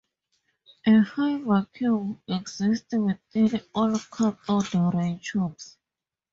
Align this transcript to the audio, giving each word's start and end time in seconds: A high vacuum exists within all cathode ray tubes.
A 0.87 1.01
high 1.01 1.37
vacuum 1.43 2.23
exists 2.27 2.91
within 2.95 3.61
all 3.75 3.95
cathode 4.11 4.95
ray 4.95 5.19
tubes. 5.21 5.77